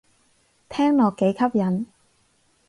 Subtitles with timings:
[0.67, 1.85] 聽落幾吸引